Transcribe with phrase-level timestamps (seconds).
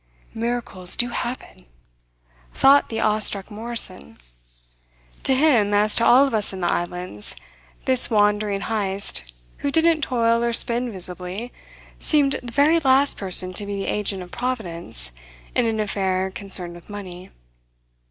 [0.33, 1.67] "Miracles do happen,"
[2.55, 4.17] thought the awestruck Morrison.
[5.21, 7.35] To him, as to all of us in the Islands,
[7.85, 11.53] this wandering Heyst, who didn't toil or spin visibly,
[11.99, 15.11] seemed the very last person to be the agent of Providence
[15.55, 17.29] in an affair concerned with money.